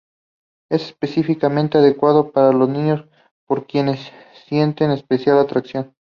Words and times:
Es 0.71 0.81
especialmente 0.99 1.77
adecuado 1.77 2.31
para 2.31 2.53
los 2.53 2.67
niños, 2.67 3.05
por 3.45 3.67
quienes 3.67 4.11
siente 4.47 4.91
especial 4.91 5.37
atracción. 5.37 5.93